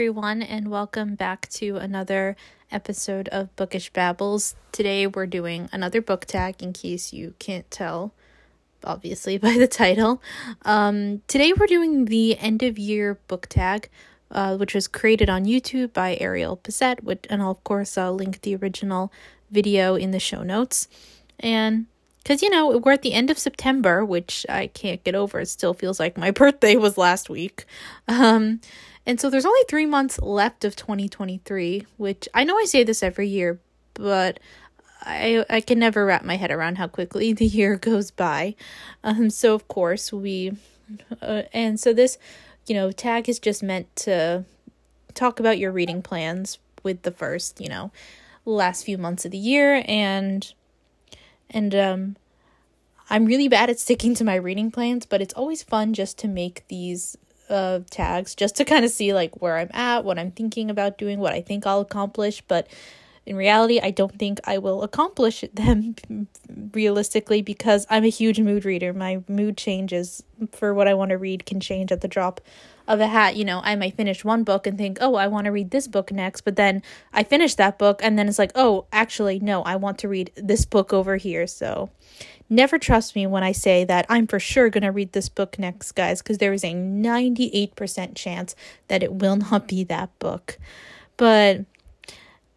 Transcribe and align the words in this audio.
Everyone, 0.00 0.40
and 0.40 0.70
welcome 0.70 1.14
back 1.14 1.46
to 1.50 1.76
another 1.76 2.34
episode 2.72 3.28
of 3.28 3.54
Bookish 3.54 3.92
Babbles. 3.92 4.54
Today, 4.72 5.06
we're 5.06 5.26
doing 5.26 5.68
another 5.72 6.00
book 6.00 6.24
tag 6.24 6.62
in 6.62 6.72
case 6.72 7.12
you 7.12 7.34
can't 7.38 7.70
tell, 7.70 8.14
obviously, 8.82 9.36
by 9.46 9.58
the 9.58 9.68
title. 9.68 10.22
Um, 10.62 11.20
today, 11.26 11.52
we're 11.52 11.66
doing 11.66 12.06
the 12.06 12.38
end 12.38 12.62
of 12.62 12.78
year 12.78 13.18
book 13.28 13.46
tag, 13.50 13.90
uh, 14.30 14.56
which 14.56 14.74
was 14.74 14.88
created 14.88 15.28
on 15.28 15.44
YouTube 15.44 15.92
by 15.92 16.16
Ariel 16.18 16.56
Bissett, 16.56 17.04
which, 17.04 17.26
and 17.28 17.42
I'll, 17.42 17.50
of 17.50 17.62
course, 17.62 17.98
uh, 17.98 18.10
link 18.10 18.40
the 18.40 18.56
original 18.56 19.12
video 19.50 19.96
in 19.96 20.12
the 20.12 20.18
show 20.18 20.42
notes. 20.42 20.88
And 21.38 21.84
because, 22.22 22.40
you 22.40 22.48
know, 22.48 22.78
we're 22.78 22.92
at 22.92 23.02
the 23.02 23.12
end 23.12 23.28
of 23.28 23.38
September, 23.38 24.02
which 24.02 24.46
I 24.48 24.68
can't 24.68 25.04
get 25.04 25.14
over. 25.14 25.40
It 25.40 25.48
still 25.48 25.74
feels 25.74 26.00
like 26.00 26.16
my 26.16 26.30
birthday 26.30 26.76
was 26.76 26.96
last 26.96 27.28
week. 27.28 27.66
Um, 28.08 28.62
and 29.10 29.20
so 29.20 29.28
there's 29.28 29.44
only 29.44 29.64
three 29.68 29.86
months 29.86 30.20
left 30.20 30.64
of 30.64 30.76
2023, 30.76 31.84
which 31.96 32.28
I 32.32 32.44
know 32.44 32.56
I 32.56 32.64
say 32.64 32.84
this 32.84 33.02
every 33.02 33.26
year, 33.26 33.58
but 33.94 34.38
I 35.02 35.44
I 35.50 35.60
can 35.62 35.80
never 35.80 36.06
wrap 36.06 36.24
my 36.24 36.36
head 36.36 36.52
around 36.52 36.78
how 36.78 36.86
quickly 36.86 37.32
the 37.40 37.44
year 37.44 37.74
goes 37.74 38.12
by. 38.12 38.54
Um, 39.02 39.28
so 39.28 39.52
of 39.52 39.66
course 39.66 40.12
we, 40.12 40.52
uh, 41.20 41.42
and 41.52 41.80
so 41.80 41.92
this, 41.92 42.18
you 42.68 42.74
know, 42.76 42.92
tag 42.92 43.28
is 43.28 43.40
just 43.40 43.64
meant 43.64 43.88
to 43.96 44.44
talk 45.12 45.40
about 45.40 45.58
your 45.58 45.72
reading 45.72 46.02
plans 46.02 46.60
with 46.84 47.02
the 47.02 47.10
first, 47.10 47.60
you 47.60 47.68
know, 47.68 47.90
last 48.44 48.84
few 48.84 48.96
months 48.96 49.24
of 49.24 49.32
the 49.32 49.38
year, 49.38 49.82
and 49.88 50.54
and 51.50 51.74
um, 51.74 52.16
I'm 53.10 53.26
really 53.26 53.48
bad 53.48 53.70
at 53.70 53.80
sticking 53.80 54.14
to 54.14 54.24
my 54.24 54.36
reading 54.36 54.70
plans, 54.70 55.04
but 55.04 55.20
it's 55.20 55.34
always 55.34 55.64
fun 55.64 55.94
just 55.94 56.16
to 56.18 56.28
make 56.28 56.62
these 56.68 57.16
uh, 57.50 57.80
tags 57.90 58.34
just 58.34 58.56
to 58.56 58.64
kind 58.64 58.84
of 58.84 58.90
see 58.90 59.12
like 59.12 59.42
where 59.42 59.58
I'm 59.58 59.70
at, 59.72 60.04
what 60.04 60.18
I'm 60.18 60.30
thinking 60.30 60.70
about 60.70 60.98
doing, 60.98 61.18
what 61.18 61.32
I 61.32 61.40
think 61.42 61.66
I'll 61.66 61.80
accomplish. 61.80 62.40
But 62.42 62.68
in 63.26 63.36
reality, 63.36 63.80
I 63.82 63.90
don't 63.90 64.18
think 64.18 64.40
I 64.44 64.58
will 64.58 64.82
accomplish 64.82 65.44
them 65.54 65.96
realistically 66.72 67.42
because 67.42 67.86
I'm 67.90 68.04
a 68.04 68.08
huge 68.08 68.40
mood 68.40 68.64
reader. 68.64 68.92
My 68.92 69.22
mood 69.28 69.56
changes 69.56 70.22
for 70.52 70.72
what 70.72 70.88
I 70.88 70.94
want 70.94 71.10
to 71.10 71.18
read 71.18 71.46
can 71.46 71.60
change 71.60 71.92
at 71.92 72.00
the 72.00 72.08
drop 72.08 72.40
of 72.90 73.00
a 73.00 73.06
hat. 73.06 73.36
You 73.36 73.46
know, 73.46 73.60
I 73.64 73.76
might 73.76 73.96
finish 73.96 74.24
one 74.24 74.44
book 74.44 74.66
and 74.66 74.76
think, 74.76 74.98
oh, 75.00 75.14
I 75.14 75.26
want 75.28 75.46
to 75.46 75.50
read 75.50 75.70
this 75.70 75.88
book 75.88 76.12
next. 76.12 76.42
But 76.42 76.56
then 76.56 76.82
I 77.12 77.22
finish 77.22 77.54
that 77.54 77.78
book 77.78 78.00
and 78.02 78.18
then 78.18 78.28
it's 78.28 78.38
like, 78.38 78.52
oh, 78.54 78.86
actually, 78.92 79.40
no, 79.40 79.62
I 79.62 79.76
want 79.76 79.98
to 80.00 80.08
read 80.08 80.30
this 80.36 80.66
book 80.66 80.92
over 80.92 81.16
here. 81.16 81.46
So 81.46 81.90
Never 82.52 82.80
trust 82.80 83.14
me 83.14 83.28
when 83.28 83.44
I 83.44 83.52
say 83.52 83.84
that 83.84 84.06
I'm 84.08 84.26
for 84.26 84.40
sure 84.40 84.70
going 84.70 84.82
to 84.82 84.90
read 84.90 85.12
this 85.12 85.28
book 85.28 85.56
next, 85.56 85.92
guys, 85.92 86.20
because 86.20 86.38
there 86.38 86.52
is 86.52 86.64
a 86.64 86.74
98% 86.74 88.16
chance 88.16 88.56
that 88.88 89.04
it 89.04 89.14
will 89.14 89.36
not 89.36 89.68
be 89.68 89.84
that 89.84 90.18
book. 90.18 90.58
But 91.16 91.64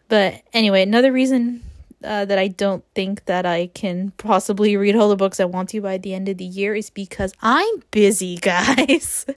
but 0.07 0.41
anyway, 0.51 0.81
another 0.81 1.11
reason 1.11 1.61
uh, 2.03 2.25
that 2.25 2.39
I 2.39 2.47
don't 2.47 2.83
think 2.95 3.25
that 3.25 3.45
I 3.45 3.67
can 3.67 4.11
possibly 4.17 4.75
read 4.77 4.95
all 4.95 5.09
the 5.09 5.15
books 5.15 5.39
I 5.39 5.45
want 5.45 5.69
to 5.69 5.81
by 5.81 5.99
the 5.99 6.15
end 6.15 6.27
of 6.27 6.37
the 6.37 6.45
year 6.45 6.73
is 6.73 6.89
because 6.89 7.33
I'm 7.41 7.83
busy, 7.91 8.37
guys. 8.41 9.27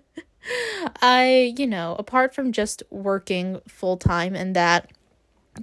I, 1.02 1.54
you 1.56 1.66
know, 1.66 1.96
apart 1.98 2.34
from 2.34 2.52
just 2.52 2.82
working 2.90 3.60
full 3.66 3.96
time 3.96 4.34
and 4.34 4.54
that 4.56 4.90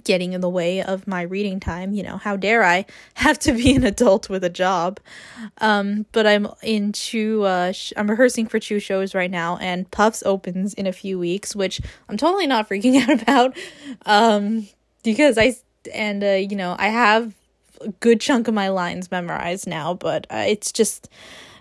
getting 0.02 0.32
in 0.32 0.40
the 0.40 0.48
way 0.48 0.82
of 0.82 1.06
my 1.06 1.22
reading 1.22 1.60
time. 1.60 1.92
You 1.92 2.02
know, 2.02 2.16
how 2.16 2.36
dare 2.36 2.64
I 2.64 2.86
have 3.14 3.38
to 3.40 3.52
be 3.52 3.74
an 3.74 3.84
adult 3.84 4.28
with 4.28 4.42
a 4.44 4.50
job? 4.50 4.98
Um, 5.58 6.06
but 6.12 6.26
I'm 6.26 6.48
into, 6.62 7.44
uh, 7.44 7.72
sh- 7.72 7.92
I'm 7.96 8.10
rehearsing 8.10 8.46
for 8.46 8.58
two 8.58 8.80
shows 8.80 9.14
right 9.14 9.30
now, 9.30 9.56
and 9.58 9.90
Puffs 9.90 10.22
opens 10.24 10.74
in 10.74 10.86
a 10.86 10.92
few 10.92 11.18
weeks, 11.18 11.54
which 11.54 11.80
I'm 12.08 12.16
totally 12.16 12.46
not 12.46 12.68
freaking 12.68 13.00
out 13.00 13.22
about. 13.22 13.56
Um, 14.06 14.68
because 15.02 15.38
I, 15.38 15.54
and, 15.92 16.24
uh, 16.24 16.28
you 16.32 16.56
know, 16.56 16.74
I 16.78 16.88
have 16.88 17.34
a 17.80 17.88
good 18.00 18.20
chunk 18.20 18.48
of 18.48 18.54
my 18.54 18.68
lines 18.68 19.10
memorized 19.10 19.66
now, 19.66 19.94
but 19.94 20.26
uh, 20.30 20.44
it's 20.46 20.72
just, 20.72 21.08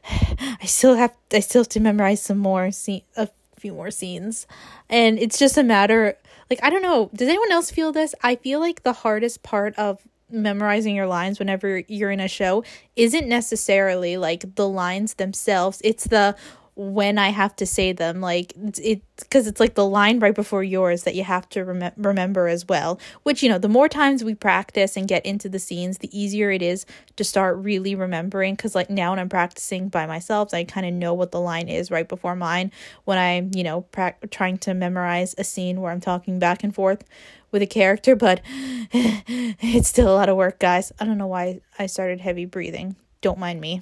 I 0.05 0.65
still 0.65 0.95
have, 0.95 1.15
I 1.31 1.39
still 1.39 1.61
have 1.61 1.69
to 1.69 1.79
memorize 1.79 2.21
some 2.21 2.37
more, 2.37 2.71
see, 2.71 3.05
a 3.15 3.29
few 3.57 3.73
more 3.73 3.91
scenes. 3.91 4.47
And 4.89 5.17
it's 5.17 5.39
just 5.39 5.57
a 5.57 5.63
matter 5.63 6.17
like 6.49 6.59
I 6.63 6.69
don't 6.69 6.81
know, 6.81 7.09
does 7.15 7.27
anyone 7.27 7.51
else 7.51 7.71
feel 7.71 7.91
this? 7.91 8.13
I 8.21 8.35
feel 8.35 8.59
like 8.59 8.83
the 8.83 8.93
hardest 8.93 9.41
part 9.41 9.77
of 9.77 10.01
memorizing 10.29 10.95
your 10.95 11.07
lines 11.07 11.39
whenever 11.39 11.79
you're 11.87 12.11
in 12.11 12.19
a 12.19 12.27
show 12.27 12.63
isn't 12.95 13.27
necessarily 13.27 14.17
like 14.17 14.55
the 14.55 14.67
lines 14.67 15.15
themselves. 15.15 15.81
It's 15.83 16.05
the 16.05 16.35
when 16.75 17.17
I 17.17 17.29
have 17.29 17.55
to 17.57 17.65
say 17.65 17.91
them. 17.91 18.21
Like 18.21 18.53
it 18.81 19.01
because 19.17 19.47
it's 19.47 19.59
like 19.59 19.75
the 19.75 19.85
line 19.85 20.19
right 20.19 20.33
before 20.33 20.63
yours 20.63 21.03
that 21.03 21.15
you 21.15 21.23
have 21.23 21.47
to 21.49 21.63
rem- 21.63 21.91
remember 21.97 22.47
as 22.47 22.67
well. 22.67 22.99
Which 23.23 23.43
you 23.43 23.49
know, 23.49 23.57
the 23.57 23.69
more 23.69 23.87
times 23.87 24.23
we 24.23 24.35
practice 24.35 24.97
and 24.97 25.07
get 25.07 25.25
into 25.25 25.49
the 25.49 25.59
scenes, 25.59 25.99
the 25.99 26.17
easier 26.17 26.51
it 26.51 26.61
is 26.61 26.85
to 27.15 27.23
start 27.23 27.57
really 27.57 27.95
remembering. 27.95 28.55
Because 28.55 28.75
like 28.75 28.89
now 28.89 29.11
when 29.11 29.19
I'm 29.19 29.29
practicing 29.29 29.89
by 29.89 30.05
myself, 30.05 30.53
I 30.53 30.63
kind 30.63 30.85
of 30.85 30.93
know 30.93 31.13
what 31.13 31.31
the 31.31 31.41
line 31.41 31.69
is 31.69 31.91
right 31.91 32.07
before 32.07 32.35
mine. 32.35 32.71
When 33.05 33.17
I'm 33.17 33.51
you 33.53 33.63
know 33.63 33.81
pra- 33.81 34.15
trying 34.31 34.57
to 34.59 34.73
memorize 34.73 35.35
a 35.37 35.43
scene 35.43 35.81
where 35.81 35.91
I'm 35.91 36.01
talking 36.01 36.39
back 36.39 36.63
and 36.63 36.73
forth 36.73 37.03
with 37.51 37.61
a 37.61 37.67
character, 37.67 38.15
but 38.15 38.41
it's 38.91 39.87
still 39.87 40.09
a 40.09 40.15
lot 40.15 40.29
of 40.29 40.35
work, 40.35 40.59
guys. 40.59 40.91
I 40.99 41.05
don't 41.05 41.19
know 41.19 41.27
why 41.27 41.61
I 41.77 41.85
started 41.85 42.19
heavy 42.19 42.45
breathing. 42.45 42.95
Don't 43.21 43.37
mind 43.37 43.61
me. 43.61 43.81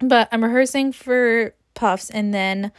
But 0.00 0.28
I'm 0.32 0.42
rehearsing 0.42 0.92
for 0.92 1.54
puffs 1.74 2.10
and 2.10 2.32
then 2.32 2.72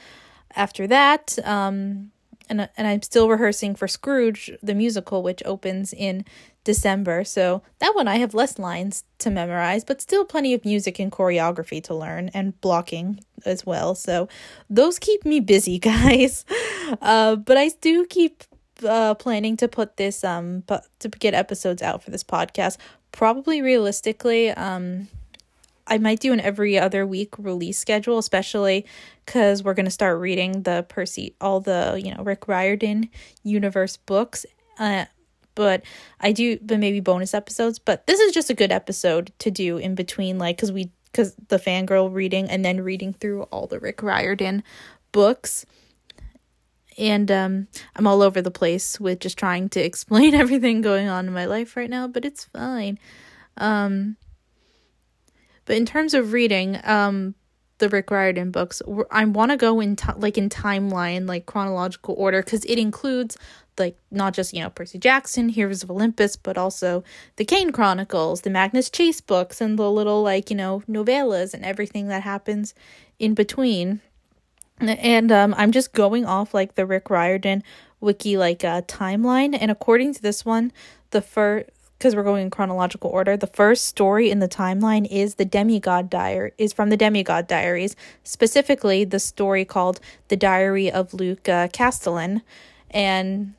after 0.55 0.87
that 0.87 1.37
um 1.43 2.11
and 2.49 2.69
and 2.77 2.87
I'm 2.87 3.01
still 3.01 3.29
rehearsing 3.29 3.75
for 3.75 3.87
Scrooge 3.87 4.51
the 4.61 4.75
musical 4.75 5.23
which 5.23 5.41
opens 5.45 5.93
in 5.93 6.25
December. 6.63 7.23
So 7.23 7.61
that 7.79 7.95
one 7.95 8.07
I 8.07 8.17
have 8.17 8.33
less 8.33 8.57
lines 8.57 9.03
to 9.19 9.29
memorize, 9.29 9.83
but 9.83 10.01
still 10.01 10.25
plenty 10.25 10.53
of 10.53 10.65
music 10.65 10.99
and 10.99 11.11
choreography 11.11 11.81
to 11.85 11.95
learn 11.95 12.29
and 12.33 12.59
blocking 12.59 13.19
as 13.45 13.65
well. 13.65 13.95
So 13.95 14.27
those 14.69 14.99
keep 14.99 15.25
me 15.25 15.39
busy, 15.39 15.79
guys. 15.91 16.45
Uh 17.01 17.35
but 17.35 17.57
I 17.57 17.69
do 17.81 18.05
keep 18.05 18.43
uh 18.85 19.13
planning 19.15 19.55
to 19.57 19.67
put 19.67 19.97
this 19.97 20.23
um 20.23 20.63
to 20.99 21.09
get 21.09 21.33
episodes 21.33 21.81
out 21.81 22.03
for 22.03 22.11
this 22.11 22.23
podcast. 22.23 22.77
Probably 23.11 23.61
realistically 23.61 24.51
um 24.51 25.07
I 25.87 25.97
might 25.97 26.19
do 26.19 26.33
an 26.33 26.39
every 26.39 26.79
other 26.79 27.05
week 27.05 27.37
release 27.37 27.77
schedule, 27.77 28.17
especially 28.17 28.85
because 29.25 29.63
we're 29.63 29.73
to 29.85 29.91
start 29.91 30.19
reading 30.19 30.63
the 30.63 30.85
Percy, 30.89 31.35
all 31.39 31.59
the, 31.59 31.99
you 32.03 32.13
know, 32.13 32.23
Rick 32.23 32.47
Riordan 32.47 33.09
universe 33.43 33.97
books. 33.97 34.45
Uh, 34.79 35.05
but 35.53 35.83
I 36.19 36.31
do, 36.31 36.57
but 36.61 36.79
maybe 36.79 36.99
bonus 36.99 37.33
episodes. 37.33 37.79
But 37.79 38.07
this 38.07 38.19
is 38.19 38.33
just 38.33 38.49
a 38.49 38.53
good 38.55 38.71
episode 38.71 39.31
to 39.39 39.51
do 39.51 39.77
in 39.77 39.95
between, 39.95 40.37
like, 40.37 40.57
because 40.57 40.71
we, 40.71 40.91
because 41.11 41.35
the 41.47 41.57
fangirl 41.57 42.13
reading 42.13 42.49
and 42.49 42.65
then 42.65 42.81
reading 42.81 43.13
through 43.13 43.43
all 43.43 43.67
the 43.67 43.79
Rick 43.79 44.03
Riordan 44.03 44.63
books. 45.11 45.65
And 46.97 47.29
um, 47.31 47.67
I'm 47.95 48.07
all 48.07 48.21
over 48.21 48.41
the 48.41 48.51
place 48.51 48.99
with 48.99 49.19
just 49.19 49.37
trying 49.37 49.69
to 49.69 49.79
explain 49.85 50.33
everything 50.33 50.81
going 50.81 51.07
on 51.07 51.27
in 51.27 51.33
my 51.33 51.45
life 51.45 51.77
right 51.77 51.89
now, 51.89 52.07
but 52.07 52.25
it's 52.25 52.45
fine. 52.45 52.99
Um, 53.57 54.17
but 55.65 55.75
in 55.75 55.85
terms 55.85 56.13
of 56.13 56.33
reading, 56.33 56.79
um, 56.83 57.35
the 57.77 57.89
Rick 57.89 58.09
Riordan 58.09 58.51
books, 58.51 58.81
I 59.11 59.25
want 59.25 59.51
to 59.51 59.57
go 59.57 59.79
in 59.79 59.95
t- 59.95 60.07
like 60.15 60.37
in 60.37 60.49
timeline, 60.49 61.27
like 61.27 61.45
chronological 61.45 62.15
order, 62.17 62.41
because 62.41 62.63
it 62.65 62.79
includes 62.79 63.37
like 63.77 63.97
not 64.11 64.33
just 64.33 64.53
you 64.53 64.61
know 64.61 64.69
Percy 64.69 64.97
Jackson, 64.97 65.49
Heroes 65.49 65.83
of 65.83 65.91
Olympus, 65.91 66.35
but 66.35 66.57
also 66.57 67.03
the 67.35 67.45
Kane 67.45 67.71
Chronicles, 67.71 68.41
the 68.41 68.49
Magnus 68.49 68.89
Chase 68.89 69.21
books, 69.21 69.59
and 69.59 69.77
the 69.77 69.91
little 69.91 70.23
like 70.23 70.49
you 70.49 70.55
know 70.55 70.83
novellas 70.89 71.53
and 71.53 71.65
everything 71.65 72.07
that 72.07 72.23
happens 72.23 72.73
in 73.19 73.33
between. 73.33 74.01
And 74.79 75.31
um, 75.31 75.53
I'm 75.57 75.71
just 75.71 75.93
going 75.93 76.25
off 76.25 76.53
like 76.53 76.75
the 76.75 76.85
Rick 76.85 77.09
Riordan 77.09 77.63
wiki 78.01 78.37
like 78.37 78.63
uh, 78.63 78.81
timeline, 78.83 79.57
and 79.59 79.71
according 79.71 80.13
to 80.13 80.21
this 80.21 80.45
one, 80.45 80.71
the 81.11 81.21
first 81.21 81.69
because 81.97 82.15
we're 82.15 82.23
going 82.23 82.43
in 82.43 82.49
chronological 82.49 83.09
order, 83.09 83.37
the 83.37 83.47
first 83.47 83.87
story 83.87 84.29
in 84.29 84.39
the 84.39 84.47
timeline 84.47 85.07
is 85.09 85.35
the 85.35 85.45
Demigod 85.45 86.09
Diary 86.09 86.51
is 86.57 86.73
from 86.73 86.89
the 86.89 86.97
Demigod 86.97 87.47
Diaries, 87.47 87.95
specifically 88.23 89.05
the 89.05 89.19
story 89.19 89.63
called 89.65 89.99
The 90.27 90.35
Diary 90.35 90.91
of 90.91 91.13
Luke 91.13 91.47
uh, 91.47 91.67
Castellan, 91.69 92.41
and 92.91 93.53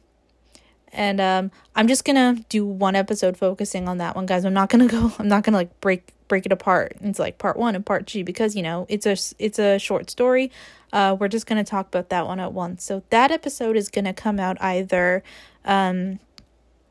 and 0.93 1.21
um, 1.21 1.51
I'm 1.75 1.89
just 1.89 2.05
gonna 2.05 2.37
do 2.49 2.65
one 2.65 2.95
episode 2.95 3.37
focusing 3.37 3.89
on 3.89 3.99
that 3.99 4.17
one, 4.17 4.27
guys. 4.27 4.45
I'm 4.45 4.55
not 4.55 4.69
gonna 4.69 4.87
go. 4.89 5.13
I'm 5.19 5.29
not 5.29 5.43
gonna 5.43 5.57
like 5.57 5.81
break 5.81 6.13
break 6.29 6.45
it 6.45 6.53
apart 6.53 6.97
into 7.01 7.23
like 7.23 7.39
part 7.39 7.57
one 7.57 7.77
and 7.77 7.87
part 7.87 8.07
two 8.07 8.25
because 8.25 8.57
you 8.57 8.63
know 8.63 8.87
it's 8.89 9.07
a 9.07 9.17
it's 9.39 9.59
a 9.59 9.79
short 9.79 10.11
story. 10.11 10.51
Uh, 10.93 11.17
we're 11.19 11.29
just 11.29 11.47
gonna 11.47 11.65
talk 11.65 11.89
about 11.89 12.11
that 12.11 12.27
one 12.27 12.41
at 12.41 12.53
once. 12.53 12.85
So 12.85 13.03
that 13.11 13.31
episode 13.31 13.77
is 13.77 13.89
gonna 13.89 14.15
come 14.15 14.39
out 14.39 14.57
either 14.61 15.23
um 15.65 16.21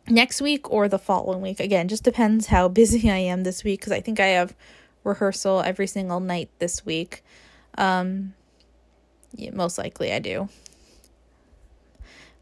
next 0.08 0.42
week 0.42 0.70
or 0.72 0.88
the 0.88 1.00
following 1.00 1.42
week. 1.42 1.60
Again, 1.60 1.88
just 1.88 2.04
depends 2.04 2.48
how 2.48 2.68
busy 2.82 3.10
I 3.10 3.18
am 3.18 3.44
this 3.44 3.64
week 3.64 3.82
because 3.82 3.94
I 3.94 4.02
think 4.02 4.20
I 4.20 4.28
have 4.28 4.56
rehearsal 5.04 5.62
every 5.62 5.88
single 5.88 6.20
night 6.20 6.50
this 6.60 6.86
week. 6.86 7.24
Um, 7.78 8.34
yeah, 9.34 9.52
most 9.52 9.78
likely 9.78 10.12
I 10.12 10.20
do. 10.20 10.50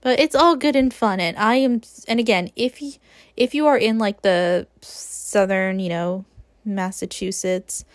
But 0.01 0.19
it's 0.19 0.35
all 0.35 0.57
good 0.57 0.75
and 0.75 0.93
fun 0.93 1.21
and 1.21 1.37
I 1.37 1.55
am 1.55 1.81
and 2.09 2.19
again, 2.19 2.51
if 2.57 2.81
you 2.81 2.93
if 3.37 3.55
you 3.55 3.65
are 3.67 3.77
in 3.77 3.97
like 3.97 4.21
the 4.21 4.67
southern, 4.81 5.79
you 5.79 5.89
know, 5.89 6.25
Massachusetts 6.65 7.85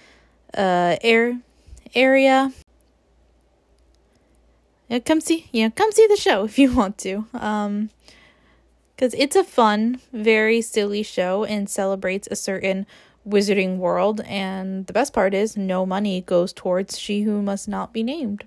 uh 0.57 0.97
air 1.03 1.39
area 1.95 2.53
yeah, 4.89 4.99
come 5.01 5.21
see 5.21 5.49
yeah, 5.53 5.69
come 5.69 5.93
see 5.93 6.07
the 6.07 6.17
show 6.17 6.45
if 6.47 6.59
you 6.59 6.75
want 6.75 6.97
to. 6.99 7.27
Um 7.35 7.91
because 8.99 9.15
it's 9.17 9.37
a 9.37 9.45
fun, 9.45 10.01
very 10.13 10.61
silly 10.61 11.05
show 11.05 11.45
and 11.45 11.71
celebrates 11.71 12.27
a 12.33 12.35
certain 12.35 12.85
wizarding 13.27 13.77
world. 13.77 14.21
And 14.23 14.89
the 14.89 14.93
best 14.93 15.13
part 15.13 15.35
is, 15.35 15.57
no 15.57 15.87
money 15.87 16.23
goes 16.23 16.53
towards 16.53 16.99
She 16.99 17.23
Who 17.23 17.41
Must 17.41 17.69
Not 17.69 17.93
Be 17.93 18.03
Named. 18.03 18.43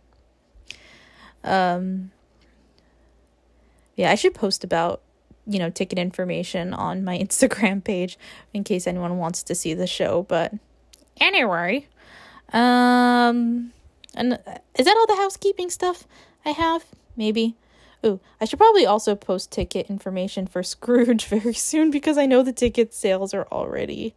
Um, 1.45 2.11
yeah, 3.95 4.11
I 4.11 4.15
should 4.15 4.33
post 4.33 4.65
about 4.65 5.01
you 5.47 5.57
know 5.57 5.69
ticket 5.69 5.97
information 5.97 6.73
on 6.73 7.05
my 7.05 7.17
Instagram 7.25 7.81
page 7.81 8.19
in 8.53 8.65
case 8.65 8.85
anyone 8.87 9.17
wants 9.17 9.43
to 9.43 9.55
see 9.55 9.73
the 9.73 9.87
show. 9.87 10.23
But 10.23 10.53
anyway, 11.21 11.87
um, 12.51 13.71
and 14.13 14.37
is 14.77 14.85
that 14.85 14.97
all 14.97 15.07
the 15.07 15.21
housekeeping 15.21 15.69
stuff 15.69 16.05
I 16.43 16.49
have? 16.49 16.83
Maybe. 17.15 17.55
Ooh, 18.05 18.19
I 18.39 18.45
should 18.45 18.59
probably 18.59 18.85
also 18.85 19.15
post 19.15 19.51
ticket 19.51 19.89
information 19.89 20.47
for 20.47 20.63
Scrooge 20.63 21.25
very 21.25 21.53
soon 21.53 21.91
because 21.91 22.17
I 22.17 22.25
know 22.25 22.43
the 22.43 22.53
ticket 22.53 22.93
sales 22.93 23.33
are 23.33 23.47
already 23.51 24.15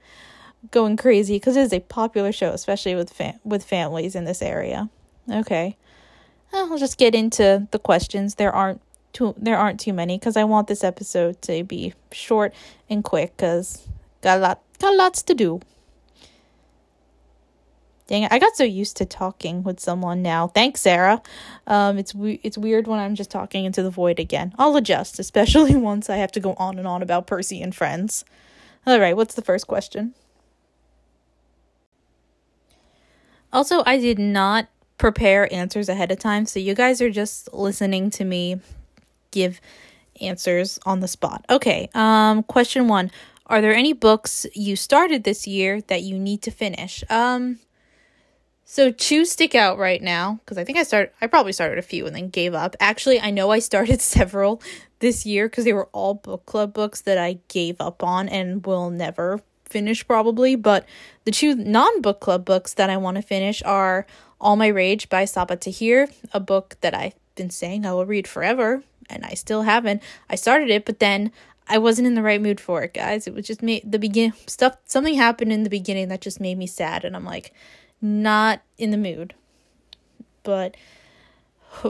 going 0.70 0.96
crazy 0.96 1.36
because 1.36 1.56
it 1.56 1.62
is 1.62 1.72
a 1.72 1.80
popular 1.80 2.32
show, 2.32 2.50
especially 2.50 2.94
with 2.94 3.12
fam- 3.12 3.40
with 3.44 3.64
families 3.64 4.14
in 4.14 4.24
this 4.24 4.42
area. 4.42 4.88
Okay, 5.30 5.76
I'll 6.52 6.78
just 6.78 6.98
get 6.98 7.14
into 7.14 7.68
the 7.70 7.78
questions. 7.78 8.36
There 8.36 8.52
aren't 8.52 8.80
too 9.12 9.34
there 9.36 9.58
aren't 9.58 9.80
too 9.80 9.92
many 9.92 10.18
because 10.18 10.36
I 10.36 10.44
want 10.44 10.68
this 10.68 10.84
episode 10.84 11.40
to 11.42 11.64
be 11.64 11.94
short 12.12 12.54
and 12.88 13.04
quick 13.04 13.36
because 13.36 13.86
got 14.22 14.38
a 14.38 14.40
lot 14.40 14.62
got 14.78 14.96
lots 14.96 15.22
to 15.24 15.34
do. 15.34 15.60
Dang 18.06 18.24
it, 18.24 18.32
I 18.32 18.38
got 18.38 18.54
so 18.54 18.64
used 18.64 18.98
to 18.98 19.06
talking 19.06 19.62
with 19.62 19.80
someone 19.80 20.20
now. 20.20 20.48
Thanks, 20.48 20.82
Sarah. 20.82 21.22
Um, 21.66 21.96
it's 21.96 22.14
we- 22.14 22.40
it's 22.42 22.58
weird 22.58 22.86
when 22.86 22.98
I'm 22.98 23.14
just 23.14 23.30
talking 23.30 23.64
into 23.64 23.82
the 23.82 23.90
void 23.90 24.18
again. 24.20 24.54
I'll 24.58 24.76
adjust, 24.76 25.18
especially 25.18 25.74
once 25.92 26.10
I 26.10 26.16
have 26.16 26.32
to 26.32 26.40
go 26.40 26.54
on 26.58 26.78
and 26.78 26.86
on 26.86 27.02
about 27.02 27.26
Percy 27.26 27.62
and 27.62 27.74
friends. 27.74 28.24
All 28.86 29.00
right, 29.00 29.16
what's 29.16 29.34
the 29.34 29.42
first 29.42 29.66
question? 29.66 30.14
Also, 33.52 33.82
I 33.86 33.98
did 33.98 34.18
not 34.18 34.68
prepare 34.98 35.52
answers 35.52 35.88
ahead 35.88 36.10
of 36.10 36.18
time, 36.18 36.44
so 36.44 36.58
you 36.58 36.74
guys 36.74 37.00
are 37.00 37.10
just 37.10 37.52
listening 37.54 38.10
to 38.10 38.24
me 38.24 38.60
give 39.30 39.60
answers 40.20 40.78
on 40.84 41.00
the 41.00 41.08
spot. 41.08 41.44
Okay, 41.48 41.88
um 41.94 42.42
question 42.42 42.88
1. 42.88 43.10
Are 43.46 43.60
there 43.60 43.74
any 43.74 43.92
books 43.92 44.46
you 44.54 44.76
started 44.76 45.24
this 45.24 45.46
year 45.46 45.80
that 45.82 46.02
you 46.02 46.18
need 46.18 46.42
to 46.42 46.50
finish? 46.50 47.02
Um 47.10 47.58
so 48.64 48.90
two 48.90 49.24
stick 49.24 49.54
out 49.54 49.78
right 49.78 50.02
now 50.02 50.40
because 50.44 50.58
I 50.58 50.64
think 50.64 50.78
I 50.78 50.82
started 50.82 51.12
I 51.20 51.26
probably 51.26 51.52
started 51.52 51.78
a 51.78 51.82
few 51.82 52.06
and 52.06 52.14
then 52.14 52.28
gave 52.28 52.54
up. 52.54 52.76
Actually, 52.80 53.20
I 53.20 53.30
know 53.30 53.50
I 53.50 53.58
started 53.58 54.00
several 54.00 54.62
this 55.00 55.26
year 55.26 55.48
because 55.48 55.64
they 55.64 55.72
were 55.72 55.88
all 55.92 56.14
book 56.14 56.46
club 56.46 56.72
books 56.72 57.00
that 57.02 57.18
I 57.18 57.38
gave 57.48 57.80
up 57.80 58.02
on 58.02 58.28
and 58.28 58.64
will 58.64 58.90
never 58.90 59.40
finish 59.64 60.06
probably, 60.06 60.56
but 60.56 60.86
the 61.24 61.30
two 61.30 61.54
non-book 61.54 62.20
club 62.20 62.44
books 62.44 62.74
that 62.74 62.90
I 62.90 62.96
want 62.96 63.16
to 63.16 63.22
finish 63.22 63.62
are 63.64 64.06
All 64.40 64.56
My 64.56 64.68
Rage 64.68 65.08
by 65.08 65.24
Sabaa 65.24 65.60
Tahir, 65.60 66.08
a 66.32 66.40
book 66.40 66.76
that 66.80 66.94
I've 66.94 67.14
been 67.34 67.50
saying 67.50 67.84
I 67.84 67.92
will 67.92 68.06
read 68.06 68.28
forever 68.28 68.82
and 69.10 69.24
I 69.24 69.34
still 69.34 69.62
haven't. 69.62 70.02
I 70.30 70.36
started 70.36 70.70
it, 70.70 70.84
but 70.84 71.00
then 71.00 71.32
I 71.66 71.78
wasn't 71.78 72.06
in 72.06 72.14
the 72.14 72.22
right 72.22 72.40
mood 72.40 72.60
for 72.60 72.82
it, 72.82 72.94
guys. 72.94 73.26
It 73.26 73.34
was 73.34 73.46
just 73.46 73.62
made 73.62 73.90
the 73.90 73.98
begin 73.98 74.32
stuff 74.46 74.76
something 74.86 75.14
happened 75.14 75.52
in 75.52 75.64
the 75.64 75.70
beginning 75.70 76.08
that 76.08 76.20
just 76.20 76.40
made 76.40 76.56
me 76.56 76.66
sad 76.66 77.04
and 77.04 77.16
I'm 77.16 77.24
like 77.24 77.52
not 78.04 78.60
in 78.76 78.90
the 78.90 78.98
mood. 78.98 79.34
But 80.42 80.76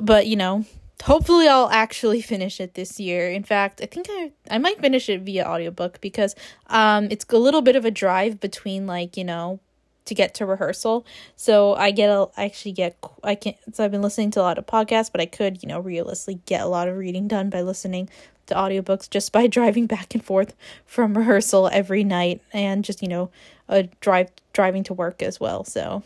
but 0.00 0.28
you 0.28 0.36
know, 0.36 0.64
hopefully 1.02 1.48
I'll 1.48 1.68
actually 1.68 2.22
finish 2.32 2.60
it 2.60 2.74
this 2.74 3.00
year. 3.00 3.28
In 3.28 3.42
fact, 3.42 3.80
I 3.82 3.86
think 3.86 4.06
I 4.08 4.32
I 4.50 4.58
might 4.58 4.80
finish 4.80 5.08
it 5.08 5.22
via 5.22 5.44
audiobook 5.44 6.00
because 6.00 6.34
um 6.68 7.08
it's 7.10 7.26
a 7.28 7.36
little 7.36 7.62
bit 7.62 7.76
of 7.76 7.84
a 7.84 7.90
drive 7.90 8.40
between 8.40 8.86
like, 8.86 9.16
you 9.16 9.24
know, 9.24 9.58
to 10.04 10.14
get 10.14 10.34
to 10.34 10.46
rehearsal. 10.46 11.04
So 11.34 11.74
I 11.74 11.90
get 11.90 12.08
a 12.10 12.28
I 12.36 12.44
actually 12.44 12.72
get 12.72 12.96
I 13.24 13.34
can 13.34 13.54
so 13.72 13.84
I've 13.84 13.90
been 13.90 14.02
listening 14.02 14.30
to 14.32 14.40
a 14.40 14.42
lot 14.42 14.56
of 14.56 14.66
podcasts, 14.66 15.10
but 15.10 15.20
I 15.20 15.26
could, 15.26 15.64
you 15.64 15.68
know, 15.68 15.80
realistically 15.80 16.40
get 16.46 16.60
a 16.60 16.66
lot 16.66 16.86
of 16.86 16.96
reading 16.96 17.26
done 17.26 17.50
by 17.50 17.62
listening 17.62 18.08
to 18.46 18.54
audiobooks 18.54 19.08
just 19.08 19.32
by 19.32 19.46
driving 19.58 19.86
back 19.86 20.14
and 20.14 20.24
forth 20.24 20.54
from 20.86 21.16
rehearsal 21.16 21.68
every 21.72 22.04
night 22.04 22.40
and 22.52 22.84
just, 22.84 23.02
you 23.02 23.08
know, 23.08 23.30
a 23.68 23.84
drive 24.00 24.30
driving 24.52 24.84
to 24.84 24.94
work 24.94 25.22
as 25.22 25.40
well. 25.40 25.64
So 25.64 26.02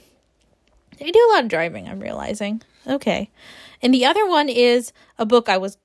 I 1.00 1.10
do 1.10 1.28
a 1.30 1.32
lot 1.32 1.44
of 1.44 1.50
driving, 1.50 1.88
I'm 1.88 2.00
realizing. 2.00 2.62
Okay. 2.86 3.30
And 3.82 3.94
the 3.94 4.04
other 4.04 4.26
one 4.26 4.48
is 4.48 4.92
a 5.18 5.26
book 5.26 5.48
I 5.48 5.58
was 5.58 5.76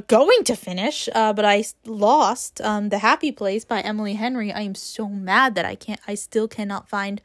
going 0.00 0.44
to 0.44 0.56
finish, 0.56 1.08
uh, 1.14 1.32
but 1.32 1.44
I 1.44 1.64
lost 1.84 2.60
um, 2.60 2.88
The 2.88 2.98
Happy 2.98 3.30
Place 3.30 3.64
by 3.64 3.80
Emily 3.80 4.14
Henry. 4.14 4.52
I 4.52 4.62
am 4.62 4.74
so 4.74 5.08
mad 5.08 5.54
that 5.54 5.64
I 5.64 5.74
can't, 5.74 6.00
I 6.06 6.14
still 6.14 6.48
cannot 6.48 6.88
find 6.88 7.20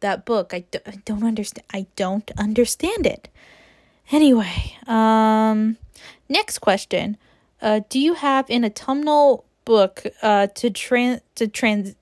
that 0.00 0.24
book. 0.24 0.52
I, 0.52 0.60
do, 0.70 0.78
I 0.86 0.96
don't 1.04 1.24
understand. 1.24 1.64
I 1.72 1.86
don't 1.96 2.30
understand 2.36 3.06
it. 3.06 3.28
Anyway, 4.10 4.76
um, 4.86 5.76
next 6.28 6.58
question. 6.58 7.16
Uh, 7.60 7.80
do 7.88 7.98
you 7.98 8.14
have 8.14 8.48
an 8.50 8.64
autumnal 8.64 9.44
book 9.64 10.04
uh, 10.22 10.46
to 10.48 10.70
trans 10.70 11.20
to 11.34 11.46
trans 11.46 11.94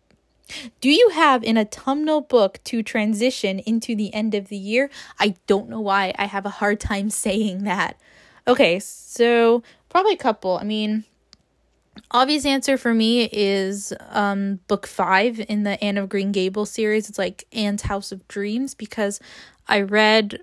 do 0.80 0.90
you 0.90 1.10
have 1.10 1.44
an 1.44 1.58
autumnal 1.58 2.22
book 2.22 2.60
to 2.64 2.82
transition 2.82 3.58
into 3.60 3.94
the 3.94 4.12
end 4.14 4.34
of 4.34 4.48
the 4.48 4.56
year? 4.56 4.90
I 5.18 5.34
don't 5.46 5.68
know 5.68 5.80
why 5.80 6.14
I 6.18 6.24
have 6.24 6.46
a 6.46 6.50
hard 6.50 6.80
time 6.80 7.10
saying 7.10 7.64
that. 7.64 8.00
Okay, 8.46 8.78
so 8.78 9.62
probably 9.90 10.14
a 10.14 10.18
couple. 10.18 10.56
I 10.56 10.64
mean, 10.64 11.04
obvious 12.10 12.46
answer 12.46 12.78
for 12.78 12.94
me 12.94 13.28
is 13.30 13.92
um 14.10 14.60
book 14.68 14.86
5 14.86 15.44
in 15.48 15.64
the 15.64 15.82
Anne 15.84 15.98
of 15.98 16.08
Green 16.08 16.32
Gables 16.32 16.70
series. 16.70 17.08
It's 17.08 17.18
like 17.18 17.44
Anne's 17.52 17.82
House 17.82 18.10
of 18.12 18.26
Dreams 18.28 18.74
because 18.74 19.20
I 19.66 19.82
read 19.82 20.40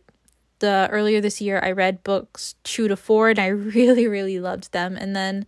the 0.59 0.88
earlier 0.91 1.21
this 1.21 1.41
year 1.41 1.59
I 1.63 1.71
read 1.71 2.03
books 2.03 2.55
2 2.63 2.88
to 2.88 2.95
4 2.95 3.29
and 3.31 3.39
I 3.39 3.47
really 3.47 4.07
really 4.07 4.39
loved 4.39 4.71
them 4.71 4.95
and 4.95 5.15
then, 5.15 5.45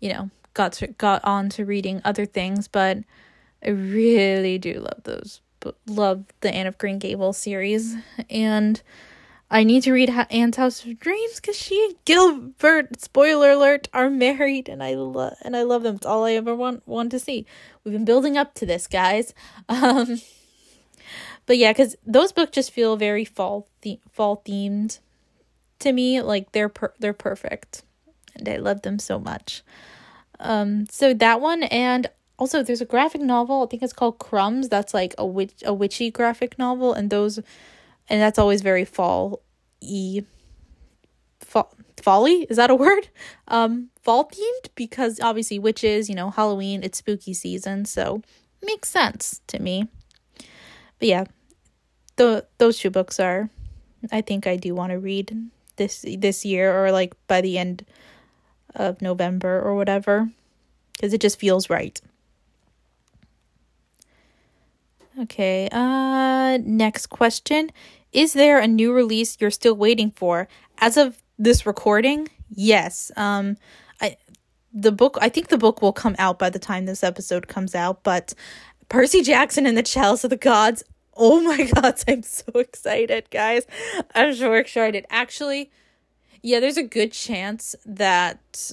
you 0.00 0.12
know, 0.12 0.30
got 0.54 0.72
to, 0.74 0.86
got 0.86 1.22
on 1.24 1.48
to 1.50 1.64
reading 1.64 2.00
other 2.04 2.24
things, 2.24 2.68
but 2.68 2.98
I 3.64 3.70
really 3.70 4.58
do 4.58 4.74
love 4.74 5.02
those, 5.04 5.40
love 5.86 6.26
the 6.40 6.54
Anne 6.54 6.66
of 6.66 6.78
Green 6.78 6.98
Gables 6.98 7.36
series, 7.36 7.96
and 8.30 8.80
I 9.50 9.64
need 9.64 9.82
to 9.82 9.92
read 9.92 10.10
Anne's 10.30 10.56
House 10.56 10.84
of 10.84 10.98
Dreams 10.98 11.36
because 11.36 11.56
she 11.56 11.84
and 11.84 11.94
Gilbert, 12.04 13.00
spoiler 13.00 13.50
alert, 13.52 13.88
are 13.92 14.10
married, 14.10 14.68
and 14.68 14.82
I 14.82 14.94
love 14.94 15.34
and 15.42 15.56
I 15.56 15.62
love 15.62 15.82
them. 15.82 15.96
It's 15.96 16.06
all 16.06 16.24
I 16.24 16.32
ever 16.32 16.54
want 16.54 16.86
want 16.86 17.10
to 17.12 17.18
see. 17.18 17.46
We've 17.82 17.92
been 17.92 18.04
building 18.04 18.36
up 18.36 18.54
to 18.54 18.66
this, 18.66 18.86
guys. 18.86 19.34
Um, 19.68 20.20
but 21.46 21.58
yeah, 21.58 21.72
because 21.72 21.96
those 22.06 22.32
books 22.32 22.52
just 22.52 22.70
feel 22.70 22.96
very 22.96 23.24
fall 23.24 23.68
the- 23.82 24.00
fall 24.10 24.42
themed 24.46 24.98
to 25.80 25.92
me. 25.92 26.20
Like 26.20 26.52
they're 26.52 26.68
per- 26.68 26.94
they're 26.98 27.12
perfect, 27.12 27.82
and 28.34 28.48
I 28.48 28.56
love 28.56 28.82
them 28.82 28.98
so 28.98 29.18
much. 29.18 29.62
Um, 30.40 30.86
so 30.90 31.14
that 31.14 31.40
one, 31.40 31.62
and 31.64 32.08
also 32.38 32.62
there's 32.62 32.80
a 32.80 32.86
graphic 32.86 33.20
novel 33.20 33.62
i 33.62 33.66
think 33.66 33.82
it's 33.82 33.92
called 33.92 34.18
crumbs 34.18 34.68
that's 34.68 34.94
like 34.94 35.14
a 35.18 35.26
witch 35.26 35.62
a 35.64 35.72
witchy 35.72 36.10
graphic 36.10 36.58
novel 36.58 36.92
and 36.92 37.10
those 37.10 37.38
and 38.08 38.20
that's 38.20 38.38
always 38.38 38.62
very 38.62 38.84
fall 38.84 39.40
e 39.80 40.22
fall, 41.40 41.72
folly 42.02 42.46
is 42.50 42.56
that 42.56 42.70
a 42.70 42.74
word 42.74 43.08
um 43.48 43.88
fall 44.02 44.28
themed 44.28 44.68
because 44.74 45.20
obviously 45.20 45.58
witches 45.58 46.08
you 46.08 46.14
know 46.14 46.30
halloween 46.30 46.82
it's 46.82 46.98
spooky 46.98 47.32
season 47.32 47.84
so 47.84 48.22
makes 48.62 48.88
sense 48.88 49.40
to 49.46 49.58
me 49.58 49.86
yeah 51.04 51.24
the 52.16 52.46
those 52.58 52.78
two 52.78 52.90
books 52.90 53.18
are 53.20 53.48
i 54.12 54.20
think 54.20 54.46
i 54.46 54.56
do 54.56 54.74
want 54.74 54.90
to 54.90 54.98
read 54.98 55.36
this 55.76 56.04
this 56.18 56.44
year 56.44 56.72
or 56.72 56.92
like 56.92 57.14
by 57.26 57.40
the 57.40 57.58
end 57.58 57.84
of 58.74 59.00
november 59.02 59.60
or 59.60 59.74
whatever 59.74 60.30
because 60.92 61.12
it 61.12 61.20
just 61.20 61.38
feels 61.38 61.70
right 61.70 62.00
Okay. 65.18 65.68
Uh 65.70 66.58
next 66.62 67.06
question. 67.06 67.70
Is 68.12 68.32
there 68.32 68.58
a 68.58 68.66
new 68.66 68.92
release 68.92 69.36
you're 69.40 69.50
still 69.50 69.74
waiting 69.74 70.10
for? 70.10 70.48
As 70.78 70.96
of 70.96 71.22
this 71.38 71.66
recording, 71.66 72.28
yes. 72.50 73.12
Um 73.16 73.56
I 74.00 74.16
the 74.72 74.92
book 74.92 75.16
I 75.20 75.28
think 75.28 75.48
the 75.48 75.58
book 75.58 75.82
will 75.82 75.92
come 75.92 76.16
out 76.18 76.38
by 76.38 76.50
the 76.50 76.58
time 76.58 76.86
this 76.86 77.04
episode 77.04 77.48
comes 77.48 77.74
out, 77.74 78.02
but 78.02 78.34
Percy 78.88 79.22
Jackson 79.22 79.66
and 79.66 79.76
the 79.76 79.82
Chalice 79.82 80.24
of 80.24 80.30
the 80.30 80.36
Gods. 80.36 80.82
Oh 81.16 81.40
my 81.40 81.62
god, 81.74 82.02
I'm 82.08 82.22
so 82.22 82.52
excited, 82.54 83.30
guys. 83.30 83.66
I'm 84.14 84.34
so 84.34 84.52
excited. 84.54 85.06
Actually, 85.10 85.70
yeah, 86.42 86.60
there's 86.60 86.76
a 86.76 86.82
good 86.82 87.12
chance 87.12 87.74
that 87.86 88.72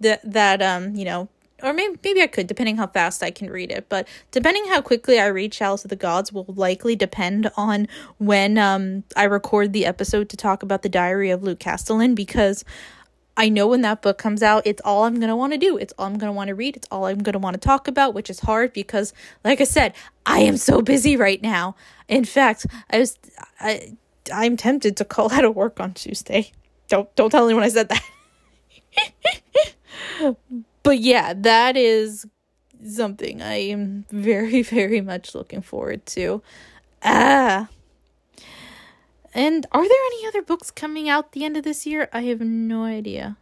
that 0.00 0.20
that 0.30 0.62
um 0.62 0.94
you 0.94 1.04
know 1.04 1.28
or 1.60 1.72
maybe 1.72 1.98
maybe 2.04 2.22
I 2.22 2.28
could 2.28 2.46
depending 2.46 2.76
how 2.76 2.86
fast 2.86 3.22
I 3.22 3.30
can 3.30 3.50
read 3.50 3.72
it. 3.72 3.88
But 3.88 4.06
depending 4.30 4.66
how 4.68 4.80
quickly 4.80 5.18
I 5.18 5.26
read 5.26 5.52
Chalice 5.52 5.84
of 5.84 5.90
the 5.90 5.96
Gods 5.96 6.32
will 6.32 6.44
likely 6.48 6.94
depend 6.94 7.50
on 7.56 7.88
when 8.18 8.58
um 8.58 9.04
I 9.16 9.24
record 9.24 9.72
the 9.72 9.86
episode 9.86 10.28
to 10.30 10.36
talk 10.36 10.62
about 10.62 10.82
the 10.82 10.88
Diary 10.88 11.30
of 11.30 11.42
Luke 11.42 11.58
Castellan 11.60 12.14
because 12.14 12.64
I 13.38 13.48
know 13.48 13.68
when 13.68 13.82
that 13.82 14.02
book 14.02 14.18
comes 14.18 14.42
out, 14.42 14.66
it's 14.66 14.82
all 14.84 15.04
I'm 15.04 15.14
going 15.14 15.28
to 15.28 15.36
want 15.36 15.52
to 15.52 15.58
do. 15.58 15.78
It's 15.78 15.94
all 15.96 16.06
I'm 16.06 16.18
going 16.18 16.28
to 16.28 16.36
want 16.36 16.48
to 16.48 16.56
read. 16.56 16.76
It's 16.76 16.88
all 16.90 17.06
I'm 17.06 17.20
going 17.20 17.34
to 17.34 17.38
want 17.38 17.54
to 17.54 17.60
talk 17.60 17.86
about, 17.86 18.12
which 18.12 18.28
is 18.28 18.40
hard 18.40 18.72
because 18.72 19.14
like 19.44 19.60
I 19.60 19.64
said, 19.64 19.94
I 20.26 20.40
am 20.40 20.56
so 20.56 20.82
busy 20.82 21.16
right 21.16 21.40
now. 21.40 21.76
In 22.08 22.24
fact, 22.24 22.66
I 22.90 22.98
was 22.98 23.16
I 23.60 23.96
I'm 24.34 24.56
tempted 24.56 24.96
to 24.96 25.04
call 25.04 25.32
out 25.32 25.44
of 25.44 25.54
work 25.54 25.78
on 25.78 25.94
Tuesday. 25.94 26.50
Don't 26.88 27.14
don't 27.14 27.30
tell 27.30 27.46
anyone 27.46 27.62
I 27.62 27.68
said 27.68 27.90
that. 27.90 28.02
but 30.82 30.98
yeah, 30.98 31.32
that 31.32 31.76
is 31.76 32.26
something 32.84 33.40
I 33.40 33.54
am 33.54 34.04
very, 34.10 34.62
very 34.62 35.00
much 35.00 35.36
looking 35.36 35.62
forward 35.62 36.04
to. 36.06 36.42
Ah. 37.04 37.68
And 39.34 39.66
are 39.72 39.82
there 39.82 40.04
any 40.06 40.26
other 40.26 40.42
books 40.42 40.70
coming 40.70 41.08
out 41.08 41.32
the 41.32 41.44
end 41.44 41.56
of 41.56 41.64
this 41.64 41.86
year? 41.86 42.08
I 42.12 42.22
have 42.22 42.40
no 42.40 42.84
idea. 42.84 43.36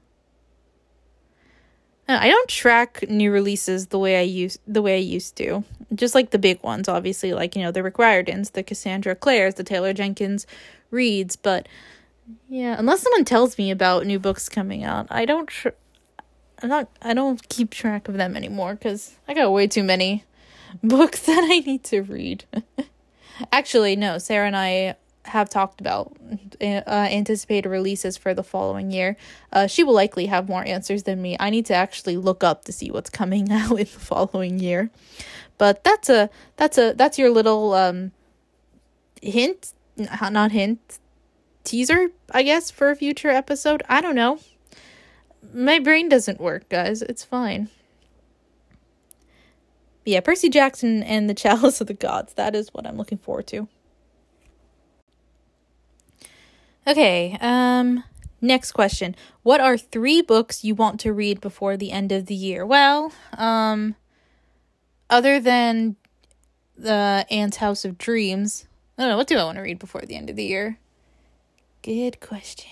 Uh, 2.09 2.19
I 2.21 2.29
don't 2.29 2.49
track 2.49 3.09
new 3.09 3.33
releases 3.33 3.89
the 3.89 3.99
way 3.99 4.19
I 4.19 4.23
used 4.23 4.61
the 4.67 4.83
way 4.83 4.97
I 4.97 5.01
used 5.01 5.37
to. 5.37 5.65
Just 5.95 6.15
like 6.15 6.31
the 6.31 6.39
big 6.39 6.63
ones, 6.63 6.89
obviously, 6.89 7.33
like 7.33 7.57
you 7.57 7.63
know 7.63 7.73
the 7.73 7.83
Rick 7.83 7.95
Riordans, 7.95 8.53
the 8.53 8.63
Cassandra 8.63 9.15
Clares, 9.17 9.55
the 9.55 9.65
Taylor 9.65 9.93
Jenkins 9.93 10.47
Reids. 10.93 11.37
But 11.41 11.69
yeah, 12.49 12.77
unless 12.79 13.03
someone 13.03 13.25
tells 13.25 13.59
me 13.59 13.71
about 13.71 14.07
new 14.07 14.21
books 14.21 14.49
coming 14.49 14.85
out, 14.85 15.07
I 15.11 15.25
don't. 15.25 15.49
Tr- 15.49 15.71
I'm 16.63 16.69
not. 16.69 16.89
I 17.03 17.13
don't 17.13 17.49
keep 17.49 17.71
track 17.71 18.07
of 18.07 18.15
them 18.15 18.37
anymore 18.37 18.75
because 18.75 19.17
I 19.27 19.35
got 19.35 19.53
way 19.53 19.67
too 19.67 19.83
many 19.83 20.25
books 20.85 21.23
that 21.27 21.43
I 21.43 21.59
need 21.59 21.83
to 21.85 22.03
read. 22.03 22.45
Actually, 23.53 23.97
no. 23.97 24.19
Sarah 24.19 24.47
and 24.47 24.57
I 24.57 24.95
have 25.27 25.49
talked 25.49 25.81
about 25.81 26.17
uh, 26.61 26.65
anticipated 26.65 27.69
releases 27.69 28.17
for 28.17 28.35
the 28.35 28.43
following 28.43 28.91
year. 28.91 29.17
Uh, 29.53 29.67
she 29.67 29.85
will 29.85 29.95
likely 29.95 30.27
have 30.27 30.49
more 30.49 30.67
answers 30.67 31.03
than 31.05 31.21
me. 31.21 31.37
I 31.39 31.51
need 31.51 31.67
to 31.67 31.75
actually 31.75 32.17
look 32.17 32.43
up 32.45 32.65
to 32.65 32.73
see 32.73 32.91
what's 32.91 33.11
coming 33.21 33.51
out 33.53 33.73
in 33.73 33.79
the 33.79 33.85
following 33.87 34.59
year. 34.59 34.91
But 35.59 35.85
that's 35.85 36.09
a 36.09 36.29
that's 36.57 36.77
a 36.77 36.93
that's 36.95 37.19
your 37.19 37.31
little 37.31 37.73
um 37.73 38.13
hint, 39.23 39.73
not 39.97 40.53
hint, 40.53 40.99
teaser, 41.65 42.09
I 42.31 42.43
guess, 42.43 42.71
for 42.71 42.91
a 42.91 42.97
future 42.97 43.31
episode. 43.31 43.83
I 43.89 44.01
don't 44.01 44.15
know. 44.15 44.39
My 45.55 45.79
brain 45.79 46.09
doesn't 46.09 46.41
work, 46.41 46.69
guys. 46.69 47.03
It's 47.03 47.25
fine. 47.25 47.71
Yeah, 50.05 50.21
Percy 50.21 50.49
Jackson 50.49 51.03
and 51.03 51.29
the 51.29 51.35
Chalice 51.43 51.81
of 51.81 51.89
the 51.89 51.95
Gods. 51.95 52.35
That 52.35 52.55
is 52.55 52.73
what 52.73 52.87
I'm 52.87 52.97
looking 52.97 53.19
forward 53.19 53.47
to. 53.49 53.69
Okay, 56.87 57.37
um 57.41 58.05
next 58.41 58.73
question. 58.73 59.17
What 59.43 59.61
are 59.61 59.77
3 59.77 60.23
books 60.23 60.63
you 60.63 60.75
want 60.75 61.01
to 61.01 61.13
read 61.13 61.41
before 61.41 61.77
the 61.77 61.91
end 61.91 62.13
of 62.13 62.27
the 62.27 62.35
year? 62.35 62.65
Well, 62.65 63.13
um 63.37 63.97
other 65.11 65.41
than 65.41 65.97
the 66.77 67.27
Anne's 67.31 67.57
House 67.57 67.85
of 67.85 67.99
Dreams, 67.99 68.67
I 68.99 69.03
don't 69.03 69.11
know, 69.11 69.17
what 69.17 69.27
do 69.27 69.39
I 69.39 69.45
want 69.45 69.57
to 69.57 69.63
read 69.63 69.79
before 69.79 70.03
the 70.03 70.17
end 70.17 70.31
of 70.31 70.37
the 70.37 70.45
year? 70.45 70.79
Good 71.83 72.21
question 72.21 72.71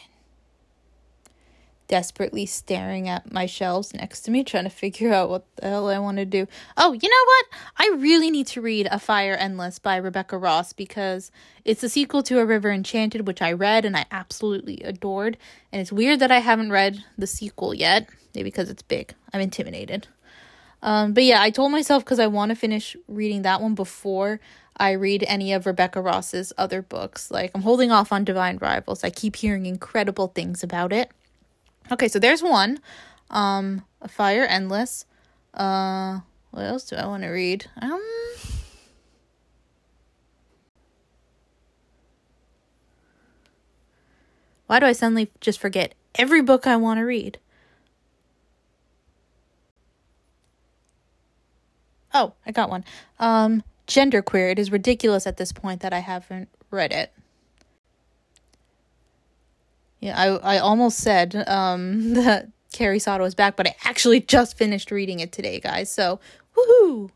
desperately 1.89 2.47
staring 2.47 3.09
at 3.09 3.33
my 3.33 3.47
shelves 3.47 3.95
next 3.95 4.23
to 4.23 4.31
me, 4.31 4.45
trying 4.45 4.65
to 4.65 4.71
figure 4.71 5.13
out 5.13 5.31
what 5.31 5.45
the 5.57 5.69
hell 5.69 5.89
I 5.89 5.99
want 5.99 6.19
to 6.19 6.25
do. 6.25 6.47
Oh, 6.77 6.93
you 6.93 7.09
know 7.09 7.25
what? 7.27 7.47
I 7.77 7.97
really 8.01 8.31
need 8.31 8.47
to 8.49 8.61
read 8.61 8.89
A 8.91 8.99
Fire 8.99 9.35
Endless 9.35 9.79
by 9.79 9.97
Rebecca 9.97 10.39
Ross 10.39 10.73
because 10.73 11.31
it's 11.65 11.83
a 11.83 11.89
sequel 11.89 12.23
to 12.25 12.39
A 12.39 12.47
River 12.47 12.71
Enchanted, 12.71 13.27
which 13.27 13.43
I 13.43 13.53
read 13.53 13.85
and 13.85 13.97
I 13.97 14.07
absolutely 14.11 14.83
adored. 14.83 15.37
And 15.73 15.81
it's 15.81 15.93
weird 15.93 16.21
that 16.21 16.33
I 16.33 16.39
haven't 16.39 16.73
read 16.73 17.05
the 17.19 17.27
sequel 17.27 17.75
yet, 17.75 18.09
maybe 18.35 18.45
because 18.45 18.71
it's 18.71 18.83
big. 18.83 19.15
I'm 19.33 19.41
intimidated. 19.41 20.09
Um, 20.83 21.15
but 21.15 21.25
yeah, 21.25 21.41
I 21.41 21.51
told 21.51 21.73
myself 21.73 22.05
because 22.05 22.19
I 22.19 22.27
want 22.27 22.51
to 22.51 22.55
finish 22.55 22.95
reading 23.09 23.43
that 23.43 23.63
one 23.63 23.75
before 23.75 24.39
I 24.77 24.93
read 24.93 25.25
any 25.27 25.53
of 25.53 25.67
Rebecca 25.67 26.01
Ross's 26.01 26.53
other 26.59 26.83
books. 26.83 27.31
Like, 27.31 27.53
I'm 27.55 27.63
holding 27.63 27.91
off 27.91 28.13
on 28.13 28.25
Divine 28.25 28.59
Rivals. 28.59 29.03
I 29.03 29.11
keep 29.11 29.37
hearing 29.37 29.67
incredible 29.67 30.29
things 30.29 30.63
about 30.63 30.93
it. 30.93 31.11
Okay, 31.93 32.09
so 32.09 32.19
there's 32.19 32.43
one. 32.43 32.81
Um, 33.31 33.85
A 34.01 34.09
Fire 34.09 34.45
Endless. 34.45 35.07
Uh, 35.53 36.21
what 36.51 36.63
else 36.63 36.85
do 36.85 36.97
I 36.97 37.07
want 37.07 37.23
to 37.23 37.29
read? 37.29 37.67
Um. 37.81 38.03
Why 44.67 44.81
do 44.81 44.87
I 44.87 44.93
suddenly 44.93 45.31
just 45.41 45.61
forget 45.61 45.95
every 46.15 46.41
book 46.41 46.67
I 46.67 46.77
want 46.77 46.99
to 46.99 47.05
read? 47.05 47.39
Oh, 52.15 52.33
I 52.47 52.53
got 52.53 52.71
one. 52.71 52.85
Um, 53.19 53.63
Genderqueer. 53.87 54.53
It 54.53 54.59
is 54.59 54.73
ridiculous 54.73 55.27
at 55.27 55.37
this 55.37 55.53
point 55.53 55.81
that 55.83 55.93
I 55.93 55.99
haven't 55.99 56.49
read 56.71 56.93
it. 56.93 57.13
Yeah, 60.05 60.21
I 60.21 60.57
I 60.57 60.59
almost 60.59 60.99
said 60.99 61.35
um 61.49 62.13
that 62.25 62.49
Carrie 62.75 62.99
Soto 62.99 63.25
is 63.25 63.35
back, 63.35 63.57
but 63.57 63.67
I 63.67 63.75
actually 63.85 64.21
just 64.21 64.59
finished 64.59 64.91
reading 64.91 65.21
it 65.21 65.33
today, 65.33 65.61
guys. 65.61 65.91
So 65.91 66.21
woohoo! 66.55 67.09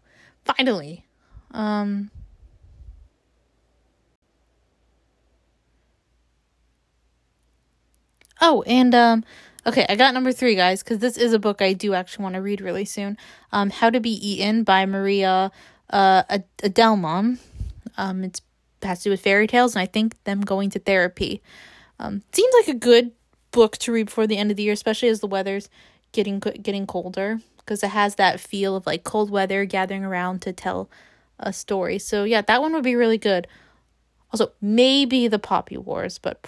Finally. 0.47 1.05
Um 1.51 2.11
Oh, 8.41 8.63
and 8.63 8.95
um 8.95 9.25
okay, 9.67 9.85
I 9.89 9.97
got 9.97 10.15
number 10.15 10.33
3, 10.33 10.55
guys, 10.55 10.83
cuz 10.83 10.99
this 10.99 11.17
is 11.19 11.33
a 11.33 11.39
book 11.39 11.61
I 11.61 11.73
do 11.73 11.93
actually 11.95 12.23
want 12.23 12.35
to 12.37 12.41
read 12.43 12.61
really 12.63 12.85
soon. 12.85 13.19
Um 13.53 13.71
How 13.71 13.91
to 13.91 14.01
Be 14.01 14.13
Eaten 14.13 14.63
by 14.65 14.87
Maria 14.87 15.51
uh 15.91 16.23
Adelmann. 16.63 17.39
Um 17.97 18.25
it's 18.25 18.41
has 18.83 18.99
to 19.01 19.05
do 19.05 19.11
with 19.11 19.21
fairy 19.21 19.47
tales 19.47 19.75
and 19.75 19.83
I 19.83 19.87
think 19.87 20.23
them 20.25 20.41
going 20.41 20.71
to 20.71 20.79
therapy. 20.79 21.43
Um, 21.99 22.23
seems 22.33 22.55
like 22.55 22.69
a 22.69 22.79
good 22.79 23.13
book 23.51 23.77
to 23.79 23.93
read 23.93 24.07
before 24.07 24.27
the 24.27 24.39
end 24.39 24.51
of 24.51 24.57
the 24.57 24.63
year, 24.63 24.73
especially 24.73 25.09
as 25.09 25.21
the 25.21 25.27
weather's 25.27 25.69
getting 26.13 26.39
getting 26.39 26.87
colder, 26.87 27.41
because 27.59 27.83
it 27.83 27.91
has 27.91 28.15
that 28.17 28.41
feel 28.41 28.77
of 28.77 28.87
like 28.87 29.05
cold 29.05 29.31
weather 29.31 29.65
gathering 29.65 30.05
around 30.05 30.43
to 30.43 30.53
tell 30.53 30.89
a 31.39 31.53
story. 31.53 31.99
So 31.99 32.25
yeah, 32.25 32.43
that 32.43 32.61
one 32.61 32.73
would 32.73 32.85
be 32.85 32.97
really 32.97 33.19
good. 33.19 33.47
Also, 34.33 34.53
maybe 34.61 35.27
the 35.27 35.39
Poppy 35.39 35.79
Wars, 35.79 36.19
but 36.19 36.45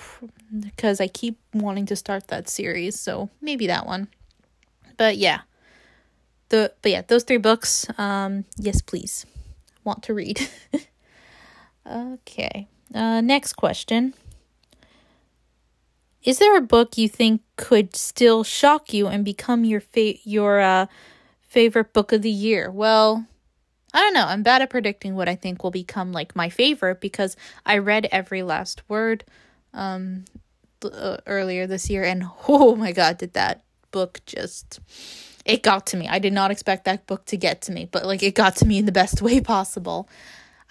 because 0.60 1.00
I 1.00 1.08
keep 1.08 1.38
wanting 1.54 1.86
to 1.86 1.96
start 1.96 2.28
that 2.28 2.48
series, 2.48 3.00
so 3.00 3.30
maybe 3.40 3.66
that 3.68 3.86
one. 3.86 4.08
But 4.98 5.16
yeah, 5.16 5.40
the 6.50 6.74
but 6.82 6.92
yeah, 6.92 7.02
those 7.06 7.24
three 7.24 7.38
books. 7.38 7.86
Um, 7.96 8.44
yes, 8.58 8.82
please, 8.82 9.24
want 9.82 10.02
to 10.04 10.14
read. 10.14 10.46
okay. 11.90 12.68
Uh, 12.94 13.22
next 13.22 13.54
question. 13.54 14.12
Is 16.22 16.38
there 16.38 16.56
a 16.56 16.60
book 16.60 16.98
you 16.98 17.08
think 17.08 17.42
could 17.56 17.96
still 17.96 18.44
shock 18.44 18.92
you 18.92 19.06
and 19.06 19.24
become 19.24 19.64
your 19.64 19.80
fa- 19.80 20.18
your 20.28 20.60
uh, 20.60 20.86
favorite 21.40 21.92
book 21.92 22.12
of 22.12 22.22
the 22.22 22.30
year? 22.30 22.70
Well, 22.70 23.26
I 23.94 24.00
don't 24.00 24.14
know. 24.14 24.26
I'm 24.26 24.42
bad 24.42 24.62
at 24.62 24.70
predicting 24.70 25.14
what 25.14 25.28
I 25.28 25.34
think 25.34 25.62
will 25.62 25.70
become 25.70 26.12
like 26.12 26.36
my 26.36 26.48
favorite 26.48 27.00
because 27.00 27.36
I 27.64 27.78
read 27.78 28.08
every 28.12 28.42
last 28.42 28.82
word 28.88 29.24
um 29.72 30.24
uh, 30.82 31.18
earlier 31.26 31.66
this 31.66 31.88
year 31.90 32.04
and 32.04 32.24
oh 32.48 32.74
my 32.76 32.92
god, 32.92 33.18
did 33.18 33.32
that 33.34 33.62
book 33.90 34.20
just 34.26 34.80
it 35.44 35.62
got 35.62 35.86
to 35.86 35.96
me. 35.96 36.06
I 36.06 36.18
did 36.18 36.32
not 36.32 36.50
expect 36.50 36.84
that 36.84 37.06
book 37.06 37.24
to 37.26 37.36
get 37.36 37.62
to 37.62 37.72
me, 37.72 37.88
but 37.90 38.04
like 38.04 38.22
it 38.22 38.34
got 38.34 38.56
to 38.56 38.66
me 38.66 38.78
in 38.78 38.86
the 38.86 38.92
best 38.92 39.22
way 39.26 39.40
possible. 39.40 40.08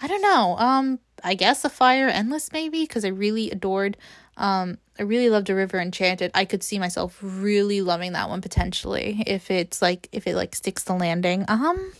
I 0.00 0.06
don't 0.06 0.22
know. 0.22 0.56
Um 0.58 1.00
I 1.24 1.34
guess 1.34 1.64
A 1.64 1.68
Fire 1.68 2.08
Endless 2.08 2.52
maybe 2.52 2.82
because 2.82 3.04
I 3.04 3.08
really 3.08 3.50
adored 3.50 3.96
um 4.36 4.78
I 4.98 5.02
really 5.02 5.30
loved 5.30 5.48
A 5.48 5.54
River 5.54 5.78
Enchanted. 5.80 6.30
I 6.34 6.44
could 6.44 6.62
see 6.62 6.78
myself 6.78 7.18
really 7.22 7.80
loving 7.80 8.12
that 8.12 8.28
one 8.28 8.42
potentially 8.42 9.22
if 9.26 9.50
it's 9.50 9.80
like 9.80 10.08
if 10.12 10.26
it 10.26 10.34
like 10.36 10.54
sticks 10.54 10.84
the 10.84 10.94
landing. 10.94 11.44
Um 11.48 11.92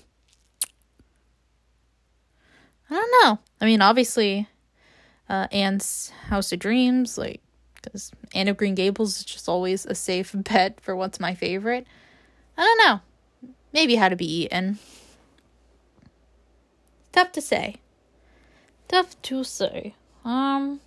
I 2.91 2.95
don't 2.95 3.25
know. 3.25 3.39
I 3.61 3.65
mean, 3.65 3.81
obviously 3.83 4.49
uh 5.29 5.47
Anne's 5.51 6.11
House 6.27 6.53
of 6.53 6.59
Dreams 6.59 7.17
like 7.17 7.41
cuz 7.83 8.11
Anne 8.35 8.49
of 8.49 8.57
Green 8.57 8.75
Gables 8.75 9.19
is 9.19 9.25
just 9.25 9.49
always 9.49 9.87
a 9.87 9.95
safe 9.95 10.33
bet 10.35 10.81
for 10.81 10.95
what's 10.95 11.21
my 11.21 11.35
favorite. 11.35 11.87
I 12.59 12.63
don't 12.63 12.87
know. 12.87 13.01
Maybe 13.73 13.97
How 13.97 14.09
to 14.09 14.17
Be 14.17 14.43
Eaten. 14.43 14.79
Tough 17.13 17.33
to 17.33 17.41
say. 17.41 17.77
Tough 18.89 19.21
to 19.23 19.45
say. 19.45 19.95
Um 20.25 20.81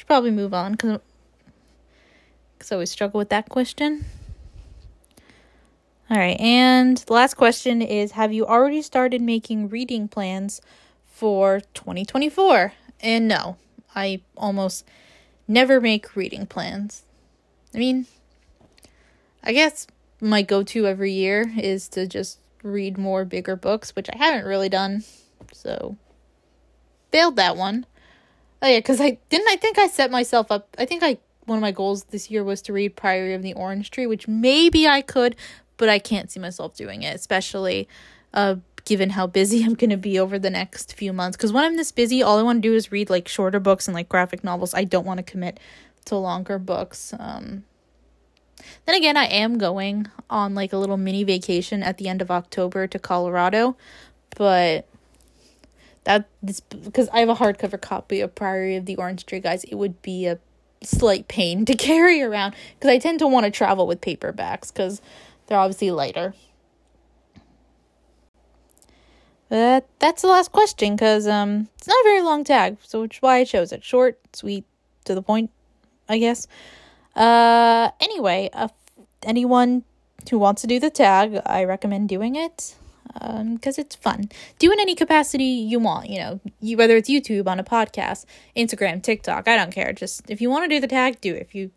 should 0.00 0.06
probably 0.06 0.30
move 0.30 0.54
on 0.54 0.72
because 0.72 0.98
I 2.70 2.74
always 2.74 2.90
struggle 2.90 3.18
with 3.18 3.28
that 3.28 3.50
question. 3.50 4.06
All 6.08 6.16
right, 6.16 6.40
and 6.40 6.96
the 6.96 7.12
last 7.12 7.34
question 7.34 7.82
is 7.82 8.12
Have 8.12 8.32
you 8.32 8.46
already 8.46 8.80
started 8.80 9.20
making 9.20 9.68
reading 9.68 10.08
plans 10.08 10.62
for 11.04 11.60
2024? 11.74 12.72
And 13.00 13.28
no, 13.28 13.58
I 13.94 14.22
almost 14.38 14.86
never 15.46 15.82
make 15.82 16.16
reading 16.16 16.46
plans. 16.46 17.02
I 17.74 17.78
mean, 17.78 18.06
I 19.44 19.52
guess 19.52 19.86
my 20.18 20.40
go 20.40 20.62
to 20.62 20.86
every 20.86 21.12
year 21.12 21.52
is 21.58 21.88
to 21.88 22.06
just 22.06 22.38
read 22.62 22.96
more 22.96 23.26
bigger 23.26 23.54
books, 23.54 23.94
which 23.94 24.08
I 24.10 24.16
haven't 24.16 24.48
really 24.48 24.70
done. 24.70 25.04
So, 25.52 25.98
failed 27.12 27.36
that 27.36 27.58
one. 27.58 27.84
Oh, 28.62 28.68
yeah, 28.68 28.78
because 28.78 29.00
I 29.00 29.18
didn't 29.28 29.48
I 29.48 29.56
think 29.56 29.78
I 29.78 29.86
set 29.88 30.10
myself 30.10 30.50
up. 30.50 30.74
I 30.78 30.84
think 30.84 31.02
I 31.02 31.18
one 31.46 31.58
of 31.58 31.62
my 31.62 31.72
goals 31.72 32.04
this 32.04 32.30
year 32.30 32.44
was 32.44 32.62
to 32.62 32.72
read 32.72 32.96
Priory 32.96 33.34
of 33.34 33.42
the 33.42 33.54
Orange 33.54 33.90
Tree, 33.90 34.06
which 34.06 34.28
maybe 34.28 34.86
I 34.86 35.02
could, 35.02 35.34
but 35.76 35.88
I 35.88 35.98
can't 35.98 36.30
see 36.30 36.38
myself 36.38 36.76
doing 36.76 37.02
it, 37.02 37.14
especially 37.14 37.88
uh, 38.34 38.56
given 38.84 39.10
how 39.10 39.26
busy 39.26 39.62
I'm 39.64 39.74
going 39.74 39.90
to 39.90 39.96
be 39.96 40.18
over 40.18 40.38
the 40.38 40.50
next 40.50 40.94
few 40.94 41.12
months. 41.12 41.36
Because 41.36 41.52
when 41.52 41.64
I'm 41.64 41.76
this 41.76 41.92
busy, 41.92 42.22
all 42.22 42.38
I 42.38 42.42
want 42.42 42.62
to 42.62 42.68
do 42.68 42.74
is 42.74 42.92
read 42.92 43.10
like 43.10 43.28
shorter 43.28 43.60
books 43.60 43.88
and 43.88 43.94
like 43.94 44.08
graphic 44.08 44.44
novels. 44.44 44.74
I 44.74 44.84
don't 44.84 45.06
want 45.06 45.18
to 45.18 45.24
commit 45.24 45.58
to 46.06 46.16
longer 46.16 46.58
books. 46.58 47.14
Um, 47.18 47.64
then 48.86 48.94
again, 48.94 49.16
I 49.16 49.24
am 49.24 49.58
going 49.58 50.06
on 50.28 50.54
like 50.54 50.72
a 50.72 50.76
little 50.76 50.96
mini 50.96 51.24
vacation 51.24 51.82
at 51.82 51.98
the 51.98 52.08
end 52.08 52.22
of 52.22 52.30
October 52.30 52.86
to 52.86 52.98
Colorado, 52.98 53.76
but 54.36 54.86
that 56.04 56.28
this 56.42 56.60
because 56.60 57.08
I 57.10 57.20
have 57.20 57.28
a 57.28 57.34
hardcover 57.34 57.80
copy 57.80 58.20
of 58.20 58.34
Priory 58.34 58.76
of 58.76 58.86
the 58.86 58.96
Orange 58.96 59.26
Tree, 59.26 59.40
guys. 59.40 59.64
It 59.64 59.74
would 59.74 60.00
be 60.02 60.26
a 60.26 60.38
slight 60.82 61.28
pain 61.28 61.64
to 61.66 61.74
carry 61.76 62.22
around 62.22 62.54
because 62.74 62.90
I 62.90 62.98
tend 62.98 63.18
to 63.20 63.26
want 63.26 63.44
to 63.44 63.50
travel 63.50 63.86
with 63.86 64.00
paperbacks 64.00 64.72
because 64.72 65.00
they're 65.46 65.58
obviously 65.58 65.90
lighter. 65.90 66.34
But 69.48 69.88
that's 69.98 70.22
the 70.22 70.28
last 70.28 70.52
question 70.52 70.94
because 70.94 71.26
um 71.26 71.68
it's 71.76 71.88
not 71.88 72.00
a 72.00 72.04
very 72.04 72.22
long 72.22 72.44
tag, 72.44 72.78
so 72.82 73.02
which 73.02 73.16
is 73.16 73.22
why 73.22 73.38
I 73.38 73.44
chose 73.44 73.72
it. 73.72 73.84
Short, 73.84 74.18
sweet, 74.32 74.64
to 75.04 75.14
the 75.14 75.22
point, 75.22 75.50
I 76.08 76.18
guess. 76.18 76.46
Uh, 77.16 77.90
anyway, 78.00 78.48
uh, 78.52 78.68
anyone 79.24 79.82
who 80.30 80.38
wants 80.38 80.62
to 80.62 80.68
do 80.68 80.78
the 80.78 80.90
tag, 80.90 81.40
I 81.44 81.64
recommend 81.64 82.08
doing 82.08 82.36
it 82.36 82.76
because 83.14 83.78
um, 83.78 83.82
it's 83.82 83.96
fun. 83.96 84.28
Do 84.58 84.70
in 84.72 84.80
any 84.80 84.94
capacity 84.94 85.44
you 85.44 85.78
want, 85.78 86.08
you 86.08 86.18
know, 86.18 86.40
you, 86.60 86.76
whether 86.76 86.96
it's 86.96 87.10
YouTube, 87.10 87.46
on 87.46 87.58
a 87.58 87.64
podcast, 87.64 88.24
Instagram, 88.56 89.02
TikTok, 89.02 89.48
I 89.48 89.56
don't 89.56 89.72
care. 89.72 89.92
Just 89.92 90.30
if 90.30 90.40
you 90.40 90.50
want 90.50 90.64
to 90.64 90.68
do 90.68 90.80
the 90.80 90.86
tag, 90.86 91.20
do 91.20 91.34
it. 91.34 91.42
If 91.42 91.54
you 91.54 91.70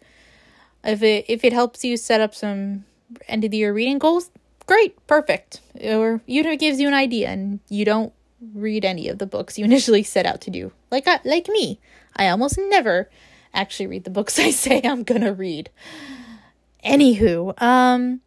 if 0.83 1.01
it 1.01 1.25
if 1.27 1.43
it 1.43 1.53
helps 1.53 1.83
you 1.83 1.97
set 1.97 2.21
up 2.21 2.35
some 2.35 2.85
end 3.27 3.43
of 3.43 3.51
the 3.51 3.57
year 3.57 3.73
reading 3.73 3.99
goals, 3.99 4.31
great, 4.65 5.05
perfect. 5.07 5.61
Or 5.83 6.21
you 6.25 6.43
know, 6.43 6.51
it 6.51 6.59
gives 6.59 6.79
you 6.79 6.87
an 6.87 6.93
idea 6.93 7.29
and 7.29 7.59
you 7.69 7.85
don't 7.85 8.13
read 8.53 8.85
any 8.85 9.07
of 9.07 9.19
the 9.19 9.25
books 9.25 9.57
you 9.57 9.65
initially 9.71 10.03
set 10.03 10.25
out 10.25 10.41
to 10.41 10.51
do, 10.51 10.71
like 10.91 11.07
I, 11.07 11.19
like 11.23 11.47
me, 11.47 11.79
I 12.15 12.29
almost 12.29 12.57
never 12.57 13.09
actually 13.53 13.87
read 13.87 14.03
the 14.03 14.09
books 14.09 14.39
I 14.39 14.51
say 14.51 14.81
I'm 14.83 15.03
gonna 15.03 15.33
read. 15.33 15.69
Anywho, 16.86 17.60
um, 17.62 18.19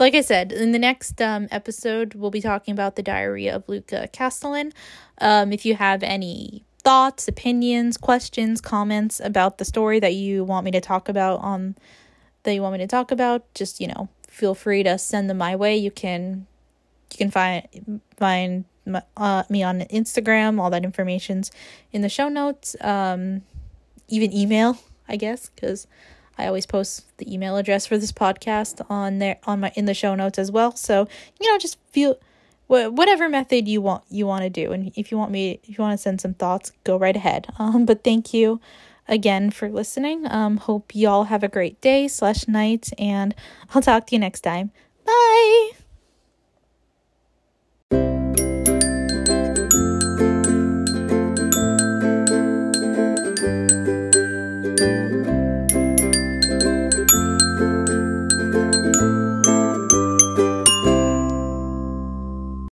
like 0.00 0.14
I 0.14 0.22
said, 0.22 0.50
in 0.50 0.72
the 0.72 0.78
next 0.78 1.20
um, 1.20 1.46
episode, 1.50 2.14
we'll 2.14 2.30
be 2.30 2.40
talking 2.40 2.72
about 2.72 2.96
the 2.96 3.02
Diary 3.02 3.48
of 3.48 3.68
Luca 3.68 4.08
Castellan. 4.12 4.72
Um, 5.18 5.52
if 5.52 5.66
you 5.66 5.74
have 5.74 6.02
any 6.02 6.64
thoughts, 6.78 7.28
opinions, 7.28 7.98
questions, 7.98 8.62
comments 8.62 9.20
about 9.20 9.58
the 9.58 9.64
story 9.66 10.00
that 10.00 10.14
you 10.14 10.42
want 10.42 10.64
me 10.64 10.70
to 10.70 10.80
talk 10.80 11.10
about 11.10 11.40
on 11.40 11.76
that 12.44 12.54
you 12.54 12.62
want 12.62 12.72
me 12.72 12.78
to 12.78 12.86
talk 12.86 13.10
about, 13.10 13.52
just 13.54 13.78
you 13.78 13.86
know, 13.88 14.08
feel 14.26 14.54
free 14.54 14.82
to 14.82 14.96
send 14.96 15.28
them 15.28 15.36
my 15.36 15.54
way. 15.54 15.76
You 15.76 15.90
can 15.90 16.46
you 17.12 17.18
can 17.18 17.30
find 17.30 18.00
find 18.16 18.64
uh, 19.18 19.42
me 19.50 19.62
on 19.62 19.80
Instagram. 19.80 20.58
All 20.58 20.70
that 20.70 20.84
information's 20.84 21.50
in 21.92 22.00
the 22.00 22.08
show 22.08 22.30
notes. 22.30 22.74
Um, 22.80 23.42
even 24.08 24.32
email, 24.32 24.78
I 25.06 25.16
guess, 25.16 25.50
because 25.50 25.86
I 26.40 26.46
always 26.46 26.66
post 26.66 27.16
the 27.18 27.32
email 27.32 27.56
address 27.56 27.86
for 27.86 27.98
this 27.98 28.12
podcast 28.12 28.84
on 28.90 29.18
there 29.18 29.38
on 29.44 29.60
my 29.60 29.72
in 29.74 29.84
the 29.84 29.94
show 29.94 30.14
notes 30.14 30.38
as 30.38 30.50
well. 30.50 30.74
So 30.74 31.08
you 31.40 31.50
know, 31.50 31.58
just 31.58 31.78
feel 31.90 32.18
whatever 32.66 33.28
method 33.28 33.66
you 33.66 33.80
want 33.80 34.04
you 34.10 34.26
want 34.26 34.44
to 34.44 34.50
do, 34.50 34.72
and 34.72 34.92
if 34.94 35.10
you 35.10 35.18
want 35.18 35.30
me, 35.30 35.60
if 35.64 35.78
you 35.78 35.82
want 35.82 35.98
to 35.98 36.02
send 36.02 36.20
some 36.20 36.34
thoughts, 36.34 36.72
go 36.84 36.96
right 36.96 37.16
ahead. 37.16 37.48
Um, 37.58 37.84
but 37.84 38.02
thank 38.02 38.32
you 38.32 38.60
again 39.06 39.50
for 39.50 39.68
listening. 39.68 40.26
Um, 40.30 40.56
hope 40.56 40.94
y'all 40.94 41.24
have 41.24 41.42
a 41.42 41.48
great 41.48 41.80
day 41.80 42.08
slash 42.08 42.48
night, 42.48 42.90
and 42.98 43.34
I'll 43.74 43.82
talk 43.82 44.06
to 44.06 44.14
you 44.14 44.18
next 44.18 44.40
time. 44.40 44.70
Bye. 45.04 45.79